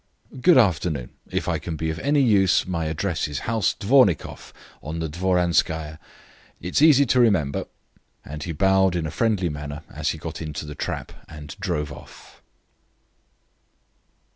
"Good 0.41 0.57
afternoon. 0.57 1.11
If 1.29 1.47
I 1.47 1.59
can 1.59 1.75
be 1.75 1.91
of 1.91 1.99
any 1.99 2.21
use, 2.23 2.65
my 2.65 2.85
address 2.85 3.27
is 3.27 3.41
House 3.45 3.75
Dvornikoff, 3.79 4.51
on 4.81 4.97
the 4.97 5.07
Dvoryanskaya; 5.07 5.99
it's 6.59 6.81
easy 6.81 7.05
to 7.05 7.19
remember." 7.19 7.67
And 8.25 8.41
he 8.41 8.51
bowed 8.51 8.95
in 8.95 9.05
a 9.05 9.11
friendly 9.11 9.49
manner 9.49 9.83
as 9.93 10.09
he 10.09 10.17
got 10.17 10.41
into 10.41 10.65
the 10.65 10.73
trap 10.73 11.11
and 11.29 11.55
drove 11.59 11.91
off. 11.91 12.41